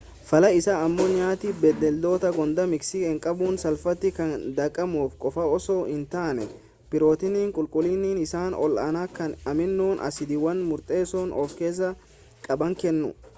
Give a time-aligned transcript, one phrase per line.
[0.29, 4.31] fallaa isaa ammoo nyaati bineeldotaa goondaa miixii hanqaaquu salphaati kan
[4.61, 6.47] daakamu qofa osoo hin taane
[6.95, 11.95] pirootiinii qulqullinni isaa ol aanaa kan amiinoo asiidiiwwan murteessoo of keessaa
[12.49, 13.15] qaban kennu